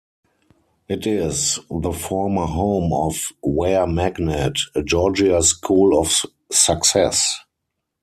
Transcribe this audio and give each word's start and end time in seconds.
It 0.87 1.05
is 1.05 1.59
the 1.69 1.91
former 1.93 2.47
home 2.47 2.91
of 2.91 3.31
Ware 3.43 3.85
Magnet, 3.85 4.55
a 4.73 4.81
Georgia 4.81 5.43
School 5.43 5.95
of 5.95 6.25
Success. 6.51 7.37